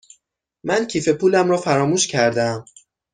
من 0.63 0.87
کیف 0.87 1.09
پولم 1.09 1.49
را 1.49 1.57
فراموش 1.57 2.07
کرده 2.07 2.43
ام. 2.43 2.65